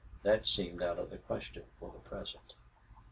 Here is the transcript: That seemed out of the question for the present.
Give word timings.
That 0.23 0.47
seemed 0.47 0.81
out 0.81 0.97
of 0.97 1.11
the 1.11 1.19
question 1.19 1.61
for 1.79 1.91
the 1.91 1.99
present. 1.99 2.55